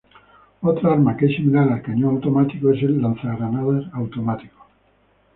Otra 0.61 0.93
arma 0.93 1.15
que 1.15 1.27
es 1.27 1.35
similar 1.35 1.71
al 1.71 1.83
cañón 1.83 2.15
automático 2.15 2.71
es 2.71 2.81
el 2.81 2.99
lanzagranadas 3.03 3.83
automático. 3.93 4.65